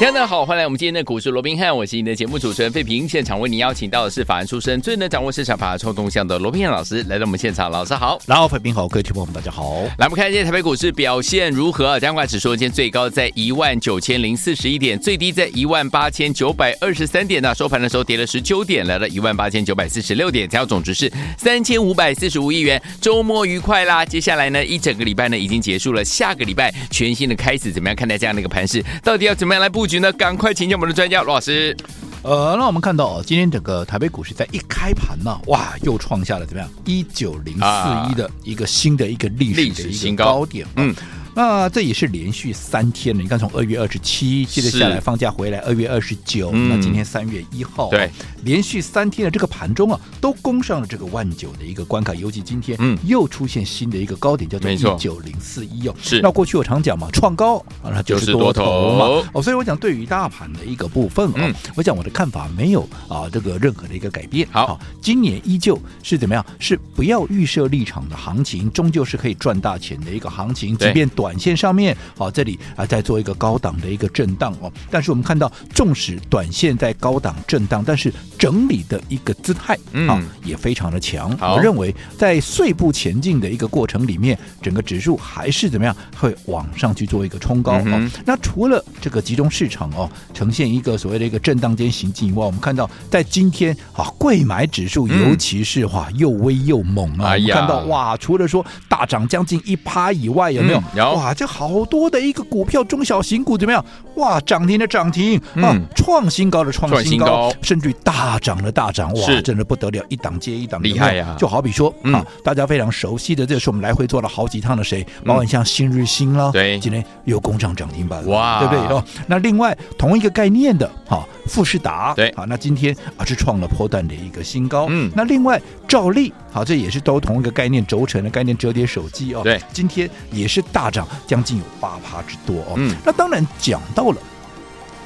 [0.00, 3.06] 大家好，欢迎来我们今天的股市罗宾汉，我是您的节目主持人费平。
[3.08, 9.82] 现场为您邀请到的是法案出身、最能掌握市场法律冲动向的罗宾汉老师来到我们现场，老师好，然后费平好，各位听众朋友们大家好。
[9.98, 12.00] 来，我们看今天台北股市表现如何？
[12.00, 17.54] 加权指数今天最高在一万九千零四十一点，最低在一万八千九百二十三点呢。
[17.54, 22.80] 收盘的时候跌了十九点，来了一万八千九百四十六点，成交总值是三千五百四十五亿元。
[23.00, 24.04] 周末愉快啦！
[24.04, 28.82] 接下来呢，一整个礼拜呢已经结束了，下个礼拜全新的开始，怎么样看待这样的一个盘势？
[29.02, 30.12] 到底要怎么样来布局呢？
[30.12, 30.68] 赶快请。
[30.68, 31.74] 教我们的专家罗老师，
[32.22, 40.94] 呃，那我们看到哦，今天整个台北股市在一开盘呢，哇，又创下了怎么样一九零四一的一个新的一个历史的一个高点，嗯。
[41.38, 43.22] 那这也是连续三天了。
[43.22, 48.10] 你看，从二月二十七接着下来放假回来，二月二十九，那今天三月一号，对，
[48.42, 52.12] 连续三天的这个盘中啊，都攻上了这个万九的一个关卡。
[52.12, 55.94] 尤其今天，嗯，又出现新的一个高点，叫做一九零四一哦。
[56.02, 56.20] 是。
[56.20, 59.24] 那过去我常讲嘛，创高啊，那就是多头嘛。
[59.32, 64.48] 哦，所以我讲对于大盘的一个部分啊，我讲我的看法没有啊这个任何的一个改变。
[64.50, 66.44] 好，今年依旧是怎么样？
[66.58, 71.27] 是不要预设立场的行情，终究是可以赚大钱的一个行情，即便短。
[71.28, 81.36] 短线上面，好，这里啊在做一个高档的一个震荡哦，但是我们看到，纵使短线在高档震荡，但是整理的一个姿态啊也非常的强。
[81.38, 88.10] 我认为在碎步前进的一个过程里面，整个指数还是怎么样会往上去做一个冲高哦。
[88.24, 100.82] 那除了这个集中市场哦呈现一个所谓的一个震荡间行进以外，我们看到在今天啊贵买指数尤其是哇又威又猛啊，我们看到哇除了说大涨将近一趴以外，有没有？
[100.96, 101.17] 有。
[101.18, 103.84] 哇，这好多的一个股票，中小型股怎么样？
[104.14, 111.34] 哇，涨停的涨停、嗯、啊，创新高的创新高，甚至于大涨的大涨，哇，是真的不得了，一档接一档，厉害呀！
[111.36, 115.04] 就好比说、嗯、啊，大家非常熟悉的，这是我们来回做了好几趟的谁？
[115.24, 118.94] 包括像新日新了，对，今天又攻上涨停板，哇，对不对？
[118.94, 131.08] 哦，那另外同一个概念的，哈、啊，富士达，对，啊，那今天啊是创了波段的一个新高，嗯，那另外兆利，好，这也是都同一个概念，轴承的概念，折叠手机哦，对，今天也是大涨。
[131.26, 134.18] 将近有八趴之多哦，嗯，那当然讲到了。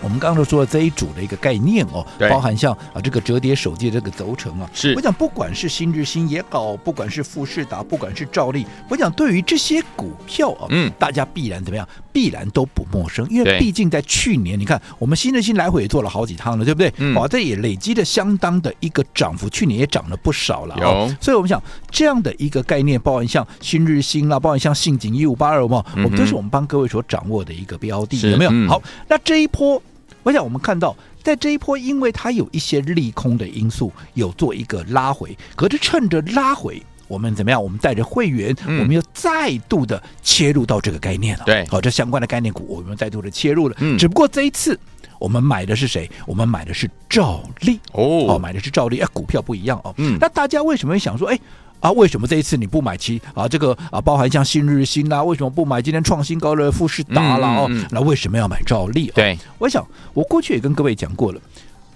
[0.02, 11.88] 我们刚刚都说的这一组的一个概念哦，包含像啊这个折叠手机的这个轴承啊，是我想不管是新日新也好，不管是富士达，不管是兆利，我想对于这些股票啊，嗯，大家必然怎么样？
[12.12, 16.92] 必然都不陌生，因为毕竟在去年，你看我们新日新来回也做了好几趟了，对不对？
[16.98, 21.16] 嗯，哇，这也累积了相当的一个涨幅，去年也涨了不少了，哦。
[21.20, 28.50] 所以我们想这样的一个概念，包含像新日新啦，包含像信景一五八二嘛，我们都是我们帮各位所掌握的一个标的，有没有？
[28.68, 29.82] 好，那这一波。
[30.22, 35.36] 我想，我们看到在这一波，因为它有一些利空的因素，有做一个拉回。
[35.56, 37.62] 可是趁着拉回，我们怎么样？
[37.62, 41.44] 我们带着会员，嗯、我们又再度的切入到这个概念了。
[41.44, 43.76] 对，好，这相关的概念股，我们再度的切入了。
[43.80, 44.78] 嗯，只不过这一次
[45.18, 46.10] 我们买的是谁？
[46.26, 48.98] 我们买的是兆利哦，哦，买的是兆利。
[49.00, 49.94] 哎，股票不一样哦。
[49.98, 51.38] 嗯，那大家为什么会想说，哎？
[51.82, 53.46] 啊，为什么这一次你不买其啊？
[53.48, 57.56] 这个啊，包含像新日新啦，为什么不买今天创新高的富士达啦？
[57.56, 59.10] 哦、嗯嗯，那为什么要买兆利？
[59.14, 59.84] 对，我想
[60.14, 61.40] 我过去也跟各位讲过了，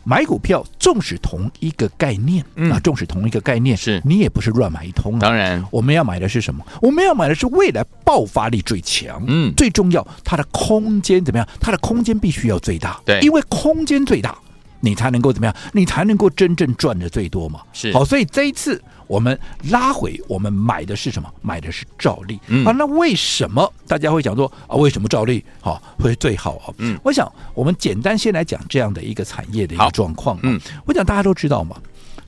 [0.02, 5.18] 买股票纵使同一个概念，嗯、啊，纵使同一个概念，是你也不是乱买一通、啊。
[5.20, 6.66] 当然，我们要买的是什么？
[6.82, 11.48] 我们要买的是未来爆发力最强，嗯，最重要，它的空间怎么样？
[11.60, 14.36] 它的空间必须要最大，对，因为空间最大，
[14.80, 15.54] 你才能够怎么样？
[15.72, 17.60] 你才能够真正赚的最多嘛。
[17.72, 18.82] 是，好，所以这一次。
[19.06, 19.38] 我们
[19.70, 21.32] 拉回，我们买的是什么？
[21.42, 22.38] 买的是兆利。
[22.48, 24.76] 嗯、啊，那为什么大家会讲说啊？
[24.76, 26.74] 为什么兆利好会最好啊？
[26.78, 30.40] 嗯，我想我们简单先来讲这样的一个产业的一个状况、啊。
[30.42, 31.76] 嗯，我想大家都知道嘛，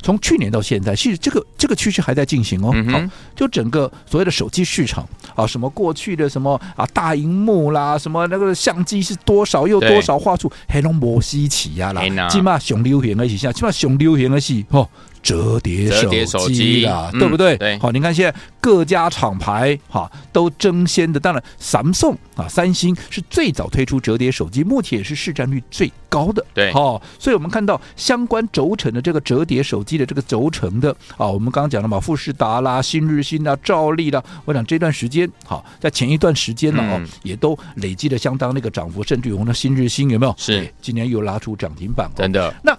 [0.03, 2.71] 从去年到现在，其实这个这个趋势还在进行哦。
[2.73, 3.03] 嗯、好，
[3.35, 14.89] 就整个所谓的手机市场啊，什么过去的什么啊大荧幕啦，什么那个相机是多少又多少画素，黑龙摩西奇呀啦，起码熊流行的是像起码熊流行的是哦。
[15.23, 15.91] 折叠
[16.27, 17.55] 手机啦，对不对？
[17.57, 26.45] 嗯、对，好，你看现在各家厂牌哈都争先的，当然，Samsung 啊，三星是最早推出折叠手机，目前也是市占率最高的。
[26.55, 40.35] 对，好，所以我们看到相关轴承的这个折叠手机的这个轴承的啊，我们刚刚讲了嘛，富士达啦、新日新啦、兆利啦，我想这段时间好，在前一段时间呢哦，嗯、也都累积了相当那个涨幅，甚至于我们的新日新有没有？
[40.37, 42.55] 是，今年又拉出涨停板，真的。
[42.63, 42.77] 那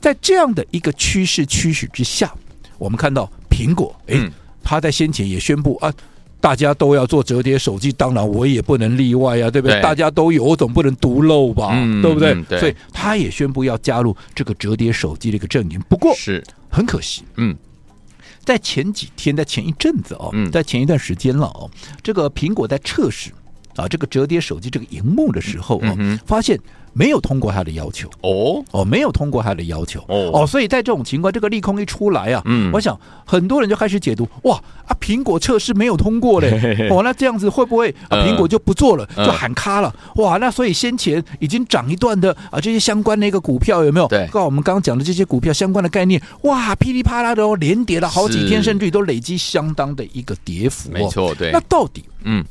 [0.00, 2.32] 在这样的一个趋势驱使之下，
[2.78, 4.16] 我们看到苹果，哎，
[4.64, 5.92] 他在先前也宣布啊，
[6.40, 9.76] 大家都要做折叠手机，当然我也不能例外啊，对不对？
[9.76, 12.32] 对大家都有，我总不能独漏吧，嗯、对不对？
[12.32, 15.78] 嗯、对，所以他也宣布要加入这个折叠手机的一个阵营。
[15.88, 17.54] 不过是很可惜，嗯，
[18.42, 21.70] 在前几天，在前一阵子哦，嗯、在前一段时间了哦，
[22.02, 23.30] 这个苹果在测试
[23.76, 26.58] 啊这个折叠手机这个荧幕的时候哦，嗯、发现。
[26.92, 28.10] 没有通过他的要求。
[28.22, 28.60] 哦。
[28.72, 30.00] 哦，没有通过他的要求。
[30.08, 30.30] 哦。
[30.34, 36.50] 哦，所以在这种情况，这个利空一出来啊，嗯，我想很多人就开始解读，哇啊，苹果测试没有通过嘞，
[36.90, 39.94] 哦，那这样子会不会啊，苹果就不做了，呃、就喊卡了？
[40.16, 44.08] 哇，那所以先前已经涨一段的啊，这些相关的一个股票有没有？
[44.08, 51.52] 对，跟我们刚刚讲的这些股票相关的概念，哇，噼里啪啦的哦，连跌了好几天，甚至于都累积相当的一个跌幅，哦，没错，对。
[51.52, 52.44] 那到底，嗯。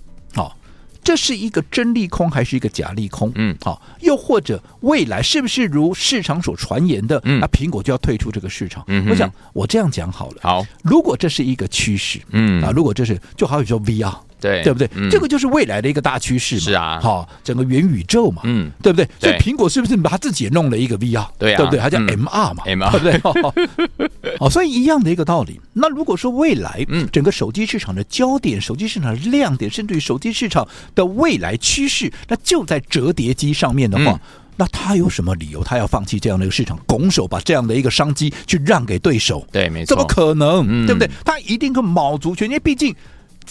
[1.09, 3.31] 这是一个真利空还是一个假利空？
[3.33, 8.83] 嗯，好，又或者未来是不是如市场所传言的，嗯，那苹果就要退出这个市场？
[8.85, 10.35] 嗯，我想我这样讲好了。
[10.43, 14.15] 好，如果这是一个趋势，嗯啊，如果这是就好比说 VR。
[14.39, 14.89] 对，对不对？
[14.95, 16.61] 嗯、这个就是未来的一个大趋势嘛。
[16.61, 19.05] 是啊，好、哦，整个元宇宙嘛，嗯，对不对？
[19.19, 21.27] 对所以苹果是不是把它自己也弄了一个 VR？
[21.37, 21.79] 对啊，对不对？
[21.79, 23.51] 它叫 MR 嘛、嗯、，MR 对不
[23.97, 24.09] 对？
[24.39, 25.59] 哦，所以一样的一个道理。
[25.73, 34.19] 那如果说未来，嗯，整个手机市场的焦点、手机市场的亮点，甚至于手机市场的未来趋势，那就在折叠机上面的话，嗯、
[34.55, 39.45] 那他有什么理由他要放弃这样的一个市场，拱手把这样的一个商机去让给对手？
[39.51, 40.65] 对，没错，怎么可能？
[40.67, 41.09] 嗯、对不对？
[41.25, 42.95] 他一定会卯足全力，因为毕竟。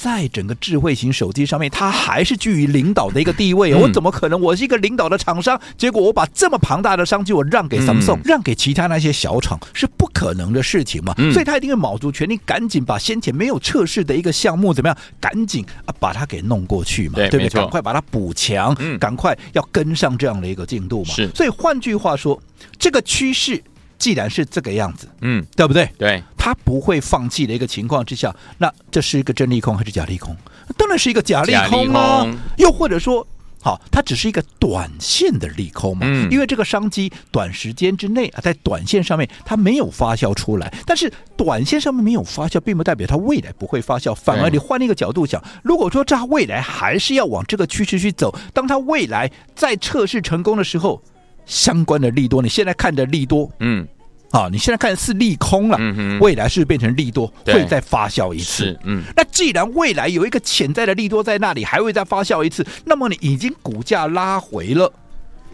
[0.00, 3.74] 在整个智慧型手机上面，它还是居于领导的一个地位。
[3.74, 4.40] 我怎么可能？
[4.40, 11.12] 我是一个领导的厂商，结果我把这么庞大的商机我让给 Samsung，让给其他那些小厂，是不可能的事情嘛？
[11.32, 17.48] 所以他一定会卯足全力，赶紧把先前没有测试的一个项目怎么样，赶紧啊把它给弄过去嘛，对不对？
[17.48, 21.12] 赶快把它补强，赶快要跟上这样的一个进度嘛。
[21.12, 21.28] 是。
[21.34, 22.40] 所以换句话说，
[22.78, 23.60] 这个趋势。
[23.98, 25.88] 既然是这个样子，嗯，对不对？
[25.98, 30.36] 对，他不会放弃的一个情况之下，那这是一个真利空还是假利空？
[30.76, 32.26] 当然是一个假利空啊！
[32.58, 33.26] 又或者说，
[33.60, 36.06] 好，它只是一个短线的利空嘛？
[36.08, 44.14] 嗯，因为这个商机短时间之内啊，在短线上面它没有发酵出来，但是短线上面没有发酵，并不代表它未来不会发酵。
[44.14, 51.02] 反而你换一个角度想，如果说它未来还是要往这个趋势去走，当它未来在测试成功的时候。
[51.48, 53.84] 相关的利多，你现在看的利多，嗯，
[54.30, 64.92] 啊，你现在看的是利空了，嗯哼，未来是变成利多，会再发酵一次，嗯，那既然未来有一个潜在的利多在那里，还会再发酵一次，那么你已经股价拉回了，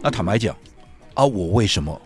[0.02, 0.54] 那坦白讲，
[1.14, 1.98] 啊，我为什么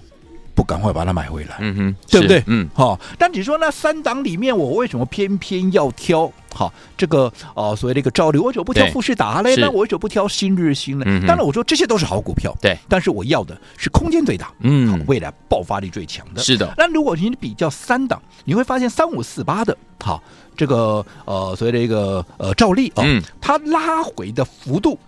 [0.55, 1.57] 不赶快把它买回来？
[1.61, 2.43] 嗯哼，对不对？
[2.47, 6.31] 嗯，好，但你说那三档里面，我为什么偏偏要挑？
[6.55, 9.55] 好，这个呃，所谓的一个照例，我为什么不挑富士达嘞？
[9.57, 11.05] 那我为什么不挑新日新呢？
[11.27, 12.77] 当然，我说这些都是好股票，对。
[12.89, 16.43] 但是我要的是空间最大，嗯，未来爆发力最强的。
[16.43, 16.73] 是的。
[16.77, 20.23] 那如果你比较三档，你会发现三五四八的，好，
[20.57, 23.05] 这个呃，所谓的一个呃照例啊，
[23.41, 24.99] 它拉回的幅度。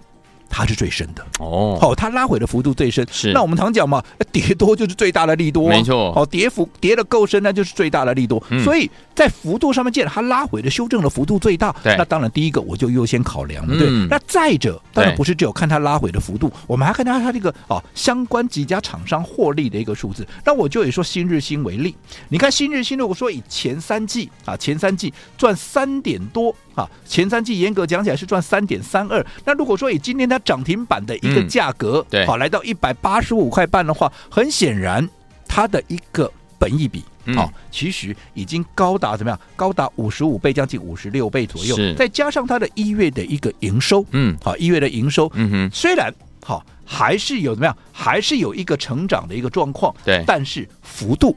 [0.50, 3.06] 它是最深的哦，好，它拉回的幅度最深。
[3.10, 4.02] 是，那我们常讲嘛，
[4.32, 6.12] 跌多就是最大的利多，没错。
[6.12, 8.42] 好，跌幅跌的够深，那就是最大的利多。
[8.64, 13.78] 所以在幅度上面，既然它拉回的修正的幅度最大，那当然第一个我就优先考量了。
[13.78, 20.26] 对，那再者，当然不是只有看它拉回的幅度，我们还看它它这个啊相关几家厂商获利的一个数字。
[20.44, 21.94] 那我就以说新日新为例，
[22.28, 29.24] 你看新日新，如果说以前三季啊前三季赚三点多啊，前三季严格讲起来是赚三点三二。
[29.44, 35.06] 那如果说以今天它涨停板的一个价格，对，好来到一百八十五块半的话，很显然
[35.46, 39.40] 它的一个本益比，好，其实已经高达怎么样？
[39.56, 41.76] 高达五十五倍，将近五十六倍左右。
[41.96, 51.36] 再加上它的一月的一个营收，嗯，好，一月的营收，嗯哼，虽然好还是有怎么样，还是有一个成长的一个状况，对，但是幅度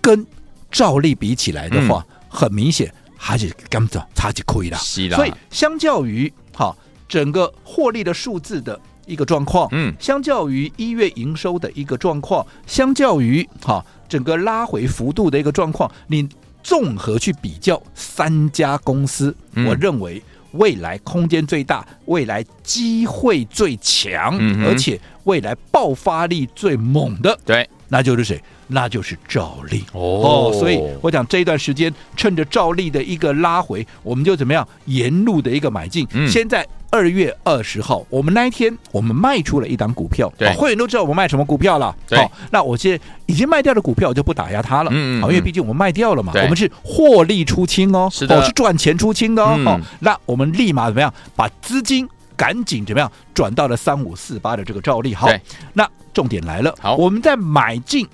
[0.00, 0.26] 跟
[0.70, 4.78] 照例比起来的话，很明显还是刚走差几亏了。
[4.78, 6.74] 所以相较于哈。
[7.08, 16.28] 整个获利的数字的一个状况，嗯，相较于一月营收的一个状况，相较于哈整个拉回幅度的一个状况，你
[16.64, 20.20] 综合去比较三家公司，嗯、我认为
[20.54, 28.42] 未来空间最大，未来机会最强，嗯、而且未来爆发力最猛的，对，那就是谁？
[28.68, 36.06] 那就是兆利哦，所以我讲这一段时间，趁着兆利的一个拉回，我们就怎么样沿路的一个买进。
[36.12, 41.94] 嗯、现在二月二十号，我们那一天我们卖出了一档股票，对，会员都知道我们卖什么股票了。
[42.10, 44.90] 好，那我现在已经卖掉的股票，我就不打压它了。
[44.92, 49.54] 嗯，好，因为毕竟我们卖掉了嘛，我们是获利出清哦，是的，哦，是赚钱出清的哦。
[49.58, 55.14] 嗯、那我们立马怎么样把资金赶紧怎么样转到了三五四八的这个兆利。
[55.14, 55.28] 好，
[55.72, 58.04] 那重点来了，好，我们在买进。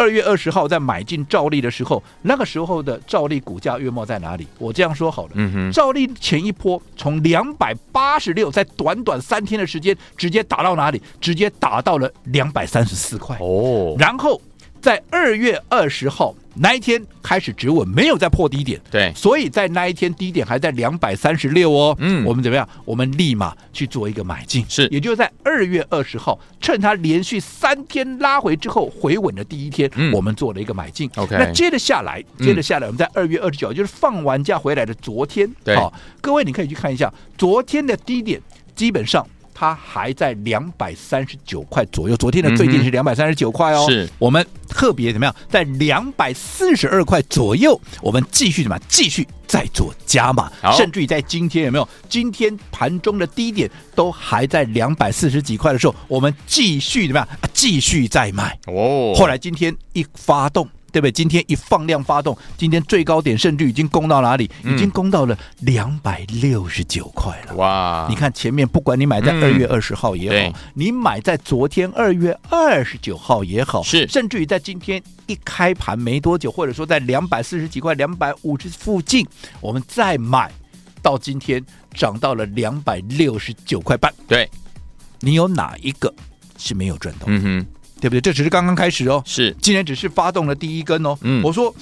[0.00, 4.46] 二月二十号在买进兆利的时候，那个时候的兆利股价月末在哪里？
[4.56, 11.02] 我这样说好了，嗯哼，兆利前一波从两百八十六，在短短三天的时间，直接打到哪里？
[11.20, 14.40] 直接打到了两百三十四块哦，然后
[14.80, 16.34] 在二月二十号。
[16.52, 21.96] 那一天开始止稳，没有再破低点，对，所以在那一天低点还在两百三十六哦。
[22.00, 22.68] 嗯，我们怎么样？
[22.84, 31.08] 我们立马去做一个买进，是，也就是在二月二十号，趁它连续三天拉回之后回稳的第一天，嗯，我们做了一个买进。
[31.14, 38.42] OK，那接着下来，接着下来，我们在二月二十九，就是放完假回来的昨天，对，好，各位你可以去看一下昨天的低点，
[38.74, 39.24] 基本上。
[39.60, 43.84] 它还在两百三十九块左右，昨天的最低是两百三十九块哦。
[43.86, 48.82] 是我们特别怎么样，在两百四十二块左右，我们继续怎么样？
[48.88, 51.86] 继续再做加码，甚至于在今天有没有？
[52.08, 57.28] 今天盘中的低点都还在两百四十几块的时候，我们继续怎么样？
[57.52, 59.12] 继续再买哦。
[59.14, 60.66] 后来今天一发动。
[60.90, 61.12] 对不对？
[61.12, 64.50] 今天一放量发动，今天最高点甚至已经攻到哪里？
[64.64, 67.54] 已经攻到了两百六十九块了。
[67.56, 68.06] 哇！
[68.08, 79.26] 你看前面，不管你买在二月二十号也好，你买在昨天二月二十九号也好，是甚至于在今天一开盘没多久，或者说在两百四十几块、两百五十附近，
[79.60, 80.50] 我们再买
[81.02, 84.12] 到今天涨到了两百六十九块半。
[84.26, 84.48] 对，
[85.20, 86.12] 你有哪一个
[86.58, 87.26] 是没有赚到？
[87.26, 87.66] 嗯哼。
[88.00, 88.20] 对不对？
[88.20, 91.16] 这只是刚刚开始哦，是今天只是发动了第一根哦。
[91.22, 91.74] 嗯，我说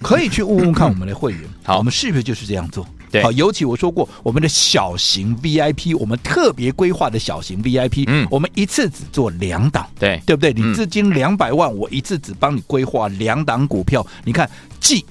[0.00, 2.86] 可以去问问看我们的会员， 好，我们是不是就是这样做？
[3.10, 10.52] 对，好，尤其我说过，我们的小型 VIP，我们特别规划的小型 VIP，嗯，我们一次只做两档，对，对不对？
[10.52, 14.06] 你资金两百万，我一次只帮你规划两档股票。
[14.24, 14.48] 你看，
[14.78, 15.02] 既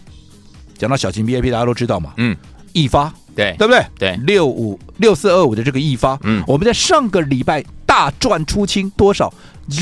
[0.78, 2.38] 讲到小型 VIP，大家都知道嘛，嗯，
[2.72, 3.84] 易发，对，对不对？
[3.98, 9.34] 对，六五六四二五的这个易发，嗯，我们在上个礼拜大赚出清多少？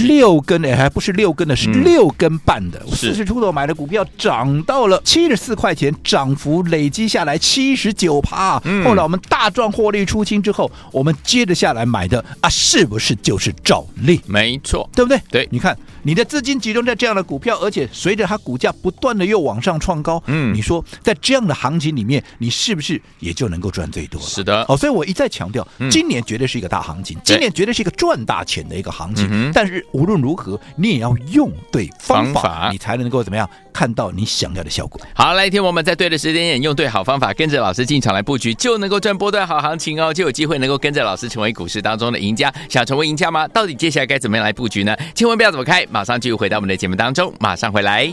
[0.08, 2.82] 六根哎，还不是六根的，是六根半的。
[2.88, 8.60] 四十出头买的股票涨到了七十四块钱，涨幅累积下来七十九趴。
[8.84, 14.20] 后来我们大赚获利出清之后，我们接着下来买的啊，是不是就是赵丽？
[14.26, 15.20] 没错，对不对？
[15.30, 24.22] 对，你看你的资金集中在这样的股票，而且随着它股价不断的又往上创高，嗯，你说在这样的行情里面，你是不是也就能够赚最多？
[24.22, 24.28] 了？
[24.28, 29.84] 是的，哦，所以我一再强调，今年绝对是一个大行情，今年绝对是一个赚大钱的一个行情，但是。
[29.96, 32.70] 无论如何，你也要用对方法，方法。
[32.70, 35.02] 你才能够怎么样看到你想要的效果。
[35.14, 42.54] 好，来听我们在对的时间点用对好方法，跟着老师进场来布局，就能够赚波段好行情哦，就有机会能够跟着老师成为股市当中的赢家。
[42.70, 43.46] 想成为赢家吗？
[43.50, 44.96] 到底接下来该怎么样来布局呢？
[45.14, 48.10] 千万不要走开，马上就回到我们的节目当中，马上回来。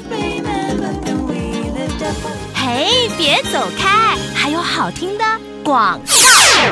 [2.52, 5.24] 嘿，别走开，还有好听的
[5.62, 6.00] 广。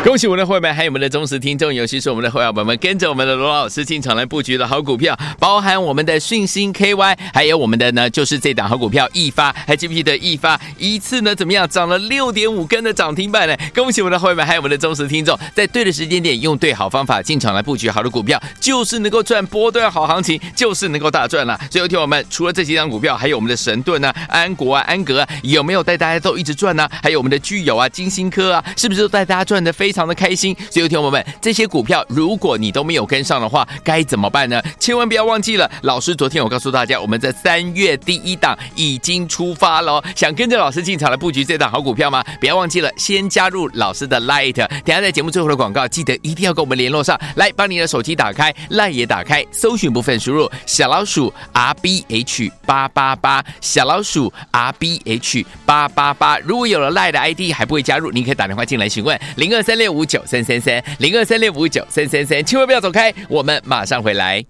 [0.04, 11.34] 恭喜我们的会员，还有我们的忠实听众，尤其是我们的会员朋友们，跟着我们的罗老师进场来布局的好股票，包含我们的讯星 KY，还有我们的呢，就是这档好股票易发，还记不记得易发一次呢？
[11.34, 13.56] 怎么样，涨了六点五根的涨停板呢？
[13.74, 21.58] 恭喜我们的会员，还有我们的忠实听众，在对的时间点，用对好方法进场来布局好的股票，就是能够赚波段好行情，就是能够大赚了。
[21.68, 26.88] 最后听我们，除了这几档股票，还有我们的神盾啊、安国啊、安格啊，有没有带大家都一直赚呢？
[27.02, 29.70] 还有我们的聚友啊、金星科啊，是不是都带大家赚的？
[29.70, 34.58] 非常的开心，所以有听我们这些股票，如果你都没有跟上的话，该怎么办呢？
[34.78, 42.24] 千万不要忘记了，老师昨天我告诉大家，我们在三月第一档已经出发了，想跟着老师进场来布局这档好股票吗？
[42.40, 56.38] 不要忘记了，先加入老师的 Light，等下在节目最后的广告，记得一定要跟我们联络上来，把你的手机打开，Light 也打开，搜寻部分输入小老鼠 R B H 八八八，小老鼠 R B H 八八八。
[56.38, 59.60] 如果有了 Light 的 ID 还不会加入，你可以打电话进来询问零二。
[59.70, 64.44] 三六五九三三三零二三六五九三三三，千万不要走开，我们马上回来。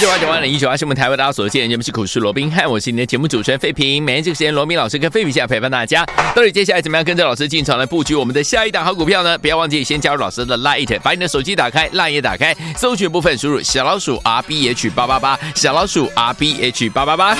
[0.00, 4.02] 九八九八零一九二是我们台湾大家所见，节目是股市罗宾汉，我是你的节目主持人费平。
[4.02, 6.02] 每天这个时间，罗宾老师跟费平现在陪伴大家。
[6.34, 9.36] 到底接下来怎么样跟着老师进场来布局我们的下一档好股票呢？
[9.36, 17.36] 不要忘记先加入老师的 Light，把你的手机打开，Light 也打开，搜寻部分输入小老鼠 R B H 八八八，小老鼠 R B H 八八八。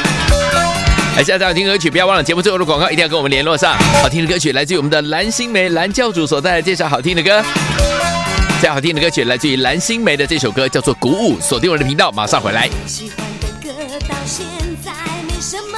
[1.18, 3.76] 来，下张好听歌曲，不要忘了节目最后的广告，一定要跟我们联络上。
[4.00, 7.42] 好听的歌曲来自于我们的蓝心湄蓝教主所带来介绍好听的歌。
[8.60, 12.68] 最好听的歌曲来自于蓝心湄的这首歌叫做《鼓舞》，锁定我的频道，马上回来。
[12.86, 13.74] 喜欢的歌
[14.08, 14.46] 到现
[14.84, 14.92] 在
[15.26, 15.77] 没什么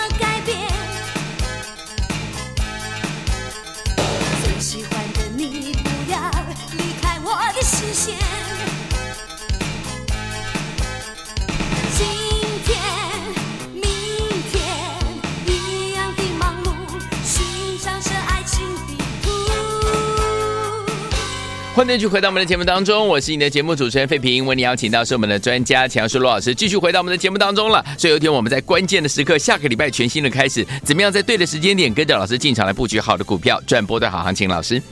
[21.73, 27.83] 欢迎继续回到我们的节目当中，我是你的节目主持人费平，为你邀请到是我们的专家强叔罗老师，继续回到我们的节目当中了。
[27.97, 34.49] 所以有一天我们在关键的时刻，下个礼拜全新的开始，怎么样在对的时间点跟着老师进场来布局好的股票，赚波段好行情？
[34.49, 34.83] 老师，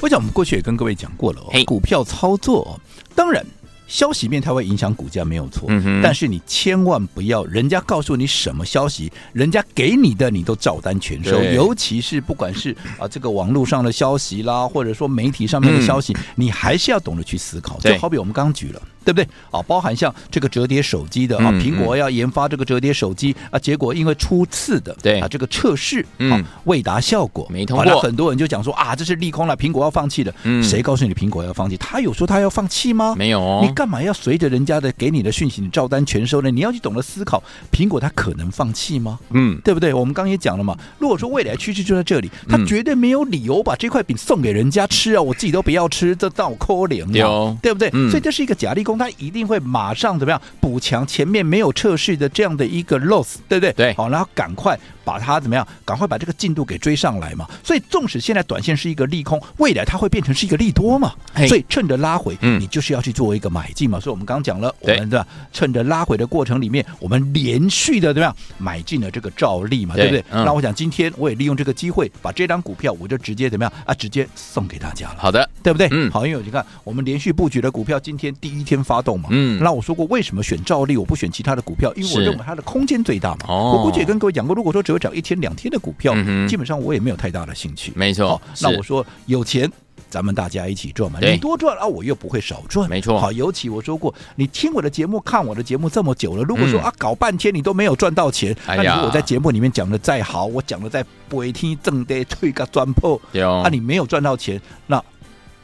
[0.00, 2.80] 我想我们过去也跟各位讲过了哦，股票操作
[3.16, 3.44] 当然。
[3.86, 17.78] 消息面它会影响股价没有错，嗯、但是你千万不要人家告诉你什么消息，人家给你的你都照单全收，尤其是不管是啊这个网络上的消息啦，或者说媒体上面的消息，嗯、你还是要懂得去思考。
[17.80, 18.80] 就好比我们刚刚举了。
[19.04, 19.28] 对不对？
[19.50, 30.34] 啊，包含像这个折叠手机的啊，苹果要研发这个折叠手机啊，结果因为初次的对啊这个测试啊未达效果，没通过，很多人就讲说啊，这是利空了，苹果要放弃了。
[30.44, 31.76] 嗯，谁告诉你苹果要放弃？
[31.76, 33.14] 他有说他要放弃吗？
[33.16, 33.60] 没有。
[33.62, 36.50] 你干嘛要随着人家的给你的讯息，你照单全收呢？
[36.50, 39.18] 你要去懂得思考，苹果它可能放弃吗？
[39.30, 39.92] 嗯，对不对？
[39.92, 45.20] 我们刚刚也讲了嘛，如果说未来趋势就在这里，他绝对没有理由把这块饼送给人家吃啊！
[45.20, 47.90] 我自己都不要吃，这倒可怜了，对不对？
[48.08, 48.93] 所以这是一个假利空。
[48.98, 53.72] 他一定会马上怎么样补强前面没有测试的这样的一个 loss，对不对？
[53.72, 54.78] 对，好，然后赶快。
[55.04, 55.66] 把它怎么样？
[55.84, 57.48] 赶快把这个进度给追上来嘛！
[57.62, 61.12] 所以，纵使现在短线是一个利空，未来它会变成是一个利多嘛？
[61.46, 64.00] 所以，趁着拉回，嗯，你就是要去做一个买进嘛。
[64.00, 69.94] 所以我们刚刚讲了，对我们的趁着拉回的过程里面，我们连续的怎么样买进了这个兆利嘛？
[69.94, 70.24] 对，不对？
[70.30, 73.94] 嗯、那我想今天我也利用这个机会，把这张股票我就直接怎么样啊？
[73.94, 75.16] 直接送给大家了。
[75.18, 75.88] 好的，对不对？
[75.90, 79.28] 嗯，好，因为你看我们连续布局的股票，今天第一天发动嘛。
[79.30, 81.92] 嗯，那我说过为什么选兆利，我不选其他的股票？
[81.94, 83.46] 因为我认为它的空间最大嘛。
[83.48, 87.92] 哦，我估计也跟各位讲过，如果说只有涨一天两天的股票，嗯、基本上我也没有太大的兴趣。
[87.94, 89.70] 没错，那我说有钱，
[90.08, 91.18] 咱们大家一起赚嘛。
[91.20, 92.88] 你多赚啊，我又不会少赚。
[92.88, 105.02] 没错，好，尤其我说过，你听我的节目、看我的节目这么久了，如果说、嗯、啊搞半天你都没有赚到钱，哎、那如果我在节目里面讲的再好，我讲的再不会听正的推个砖破，哦、啊，你没有赚到钱，那。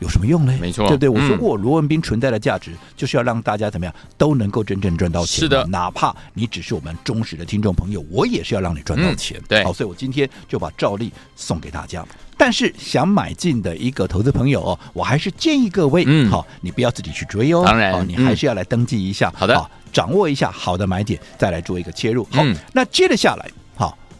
[0.00, 0.56] 有什么用呢？
[0.60, 1.08] 没错，对不对？
[1.08, 5.40] 我说过，罗文斌存在的价值就是要让大家怎么样都能够真正赚到钱。
[5.40, 9.40] 是的，哪怕你只是我们忠实的听众朋友，我也是要让你赚到钱。
[9.48, 12.04] 对，好，所以我今天就把照例送给大家。
[12.36, 19.30] 但是想买进的一个投资朋友哦，我还是建议各位，嗯，好，你不要自己去追哦，当然，哦你还是要来登记一下。
[19.36, 22.26] 好的，掌握一下好的买点，再来做一个切入。
[22.30, 23.50] 好，那接着下来，好，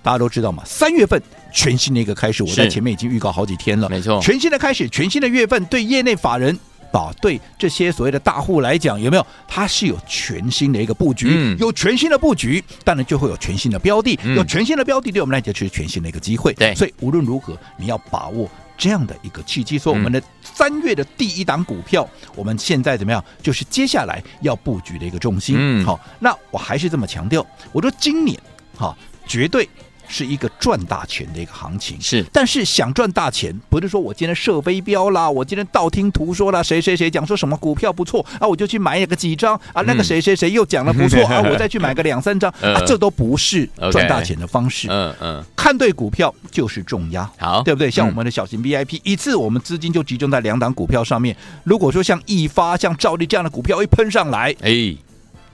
[0.02, 1.20] 大家都知道嘛，三月份。
[1.52, 3.88] 全新的一个开始，我在前面已经预告好几天了。
[3.88, 6.56] 没错，全新的开始，全新的月份，对业内法人
[6.92, 9.26] 啊，对这些所谓的大户来讲，有没有？
[9.48, 16.52] 它是有全新的一个布局，嗯、有全新的布局，当然就会有全新的标的，嗯、有全新的标的，对我们来讲就是全新的一个机会。
[16.52, 19.76] 对，所以无论如何，你要把握这样的一个契机。
[19.76, 23.24] 所以我们的三月的第一档股票，嗯、我们现在怎么样？
[23.42, 25.56] 就是接下来要布局的一个重心。
[25.58, 28.38] 嗯，好，那我还是这么强调，我说今年
[28.78, 29.68] 哈，绝对。
[30.10, 32.24] 是一个赚大钱的一个行情，是。
[32.32, 44.88] 但是想赚大钱，不是说我今天设飞镖啦，我今天道听途说啦，谁谁谁讲说什么股票不错啊，我就去买一个几张啊，那个谁谁谁又讲了不错 啊，我再去买个两三张啊，这都不是赚大钱的方式。
[44.90, 47.88] 嗯嗯，看对股票就是重压，好，对不对？
[47.90, 51.36] 像我们的小型 VIP，一次我们资金就集中在两档股票上面。
[51.62, 54.96] 如果说像易发、像兆利这样的股票一喷上来，哎，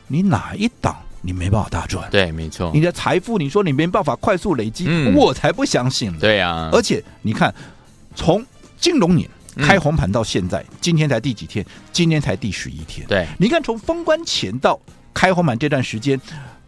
[0.09, 0.97] 你哪一档？
[1.27, 2.71] 你没办法大赚，对，没错。
[2.73, 6.17] 你的财富，你说你没办法快速累积，嗯、我才不相信。
[6.19, 7.53] 对呀、啊，而且你看，
[8.15, 8.47] 从
[8.79, 11.67] 金融年开红盘到现在，嗯、今天才第几天？
[11.93, 13.05] 今天才第十一天。
[13.09, 14.79] 对，你看从封关前到
[15.13, 16.21] 开红盘这段时间，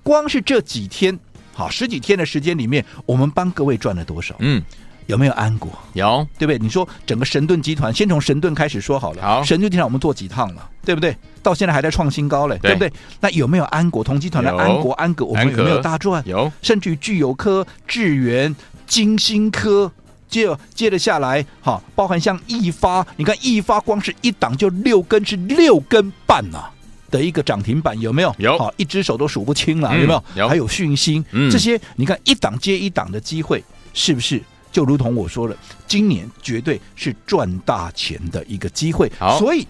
[0.03, 1.17] 光是这几天，
[1.55, 4.35] 好十几天的时间里面，我们帮各位赚了多少？
[4.41, 4.61] 嗯。
[5.09, 5.71] 有没有安国？
[5.95, 6.59] 有，对不对？
[6.59, 9.23] 你说整个神盾集团，先从神盾开始说好了。
[9.23, 11.17] 好，神盾集团我们做几趟了，对不对？
[11.43, 12.93] 到现在还在创新高嘞，对，对不对？
[13.21, 15.25] 那有没有安国同集团的安国、安格？
[15.25, 16.23] 我们有没有大赚？
[16.27, 18.55] 有，甚至于聚友科、智源、
[18.87, 19.91] 金星科，
[20.29, 26.71] 接接着下来，哈，包含像易发，你看易发光是一档就六根，是六根半呐、啊、
[27.11, 28.35] 的一个涨停板，有没有？
[28.37, 30.25] 有，好，一只手都数不清了，嗯、有没有？
[30.37, 34.43] 有，还有讯芯，嗯、这些你看一档接一档的机会，是不是？
[34.71, 39.11] 就如同我说了，今年绝对是赚大钱的一个机会。
[39.39, 39.67] 所以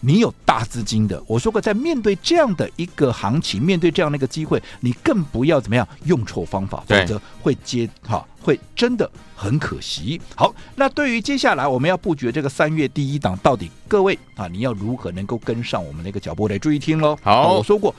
[0.00, 10.20] 你有大资金的，我说过，在面对这样的一个行情，面对这样的一个机会，你更不要怎么样用错方法，否则会接哈，会真的很可惜。
[10.36, 17.18] 好，那对于接下来我们要布局的这个三月第一档，到底各位啊，你要如何能够跟上我们那个脚步来注意听喽。
[17.20, 17.92] 好，我说过，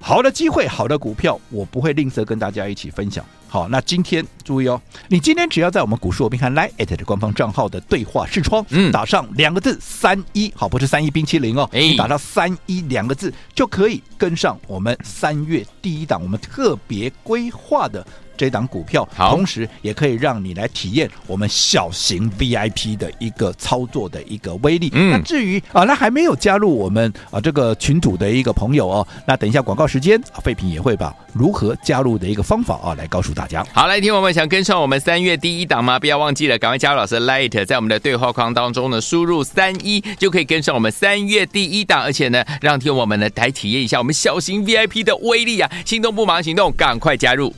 [0.00, 3.24] 好的机会，好的股票，我不会吝啬跟大家一起分享。
[3.52, 18.02] 好，那今天注意哦，你今天只要在我们股市罗宾汉 LINE@ 的官方账号的对话视窗，嗯，打上两个字“三一”，好，不是三一冰淇淋哦，哎，打到“三一”两个字就可以跟上我们三月第一档我们特别规划的
[18.38, 24.90] 这档股票，同时也可以让你来体验我们小型 VIP 的一个操作的一个威力。
[24.94, 33.41] 嗯，那至于啊，那还没有加入我们啊这个群组的一个朋友哦，那等一下广告时间啊，废品也会把如何加入的一个方法啊来告诉大家。
[33.72, 35.98] 好，来听我们想跟上我们三月第一档吗？
[35.98, 45.70] 不要忘记了，赶快加入老师的 Light，在我们的对话框当中呢，输入三一就可以跟上我们三月第一档，而且呢，让听我们呢来体验一下我们小型 VIP 的威力啊！
[45.84, 47.52] 心动不忙行动，赶快加入！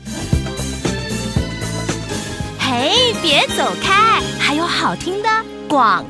[2.58, 5.28] 嘿，别走开，还有好听的
[5.68, 6.04] 广。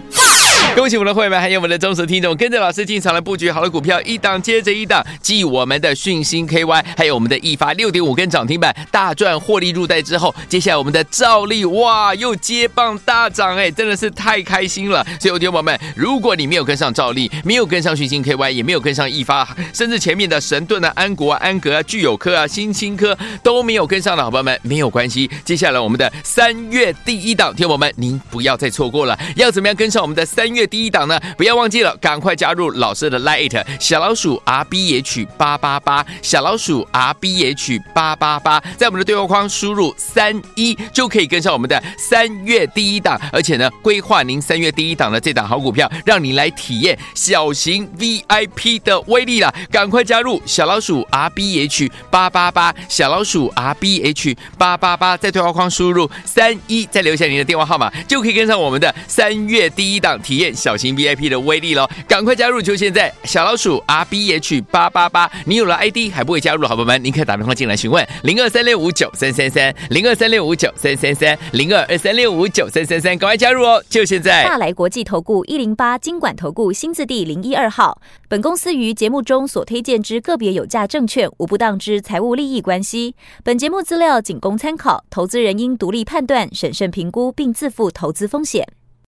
[0.77, 15.05] 恭喜我们的会员们，还有我们的忠实听众，跟着老师进场来布局好的股票，一档接着一档，继我们的讯星 KY，还有我们的易发六点五根涨停板大赚获利入袋之后，接下来我们的兆利哇又接棒大涨，哎，真的是太开心了。
[15.21, 25.31] 所以，有听友们，如果你没有跟上兆利，没有跟上讯星 KY，也没有跟上易发，甚至前面的神盾啊、安国、安格啊、聚友科啊、新青科都没有跟上的好朋友们，没有关系。
[25.45, 29.17] 接下来我们的三月第一档，听友们，您不要再错过了。
[29.37, 30.64] 要怎么样跟上我们的三月？
[30.67, 49.53] 第一档呢，不要忘记了，赶快加入老师的 Light 小老鼠 R B H 八八八，小老鼠 R B H 八八八，在我们的对话框输入三一就可以跟上我们的三月第一档，而且呢，规划您三月第一档的这档好股票，让你来体验小型 VIP 的威力了。
[49.71, 60.54] 赶快加入小老鼠 R B H 八八八，小老鼠 R B H 八八八，在对话框输入三一，再留下您的电话号码，就可以跟上我们的三月第一档体验。
[60.55, 62.63] 小型 VIP 的威力喽，赶快加入！
[62.63, 73.83] 就现在，小老鼠 R B H 八八八，你有了 ID 还不会加入的好朋友们，您可以打电话进来询问零二三六五九三三三零二三六五九三三三零二二三六五九三三三，赶快加入哦！
[73.89, 88.67] 就现在，大来国际投顾一零八金管投顾新字第零一二号，本公司于节目中所推荐之个别有价证券无不当之财务利益关系，本节目资料仅供参考，投资人应独立判断、审慎评估并自负投资风险。